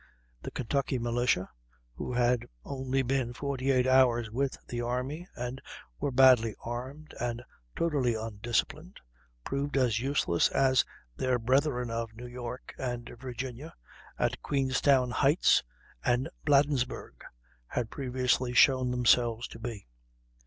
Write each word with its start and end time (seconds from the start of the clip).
The 0.41 0.49
Kentucky 0.49 0.97
militia, 0.97 1.47
who 1.93 2.11
had 2.13 2.47
only 2.65 3.03
been 3.03 3.33
48 3.33 3.85
hours 3.85 4.31
with 4.31 4.57
the 4.67 4.81
army 4.81 5.27
and 5.35 5.61
were 5.99 6.09
badly 6.09 6.55
armed 6.65 7.13
and 7.19 7.43
totally 7.75 8.15
undisciplined, 8.15 8.99
proved 9.43 9.77
as 9.77 9.99
useless 9.99 10.49
as 10.49 10.83
their 11.15 11.37
brethren 11.37 11.91
of 11.91 12.15
New 12.15 12.25
York 12.25 12.73
and 12.79 13.15
Virginia, 13.19 13.75
at 14.17 14.41
Queenstown 14.41 15.11
Heights 15.11 15.61
and 16.03 16.27
Bladensburg, 16.47 17.23
had 17.67 17.91
previously 17.91 18.53
shown 18.53 18.89
themselves 18.89 19.47
to 19.49 19.59
be. 19.59 19.85